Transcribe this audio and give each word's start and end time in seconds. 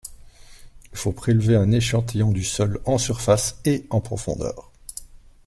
Il 0.91 0.97
faut 0.97 1.11
prélever 1.11 1.55
un 1.55 1.71
échantillon 1.71 2.31
du 2.31 2.43
sol 2.43 2.81
en 2.85 2.97
surface 2.97 3.59
et 3.65 3.85
en 3.91 4.01
profondeur. 4.01 4.71